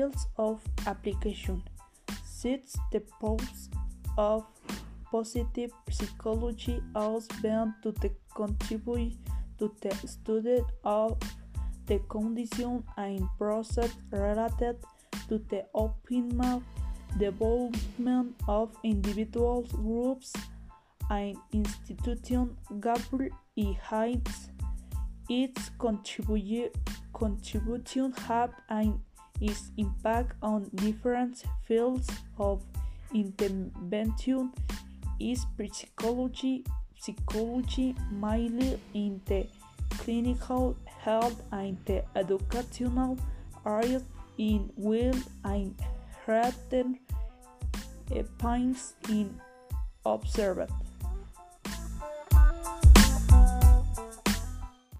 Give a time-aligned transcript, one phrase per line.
[0.00, 1.62] fields of application.
[2.42, 3.68] The purpose
[4.16, 4.46] of
[5.12, 7.92] positive psychology has bound to
[8.34, 9.12] contribute
[9.58, 11.18] to the study of
[11.84, 14.76] the condition and process related
[15.28, 16.62] to the optimal
[17.18, 20.32] development of individuals, groups,
[21.10, 22.56] and institutions.
[22.80, 23.74] Gabriel E.
[23.74, 24.48] Hines
[25.28, 26.70] its contribu
[27.12, 28.98] contribution have and
[29.40, 32.08] its impact on different fields
[32.38, 32.62] of
[33.14, 34.52] intervention
[35.18, 36.64] is psychology,
[36.98, 39.46] psychology mainly in the
[39.98, 43.18] clinical health and the educational
[43.66, 44.04] areas
[44.38, 45.14] in will
[45.44, 45.74] and
[46.24, 46.98] threaten
[48.38, 49.40] points in
[50.04, 50.89] observed.